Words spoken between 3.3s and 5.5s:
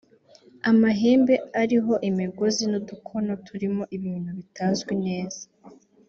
turimo ibintu bitazwi neza